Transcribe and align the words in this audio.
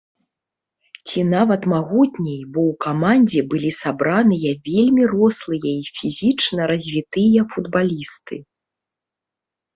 Ці 1.09 1.19
нават 1.33 1.61
магутней, 1.73 2.39
бо 2.55 2.59
ў 2.69 2.77
камандзе 2.85 3.41
былі 3.51 3.71
сабраныя 3.81 4.51
вельмі 4.69 5.03
рослыя 5.13 5.71
і 5.81 5.95
фізічна 6.01 6.61
развітыя 6.75 7.41
футбалісты. 7.55 8.35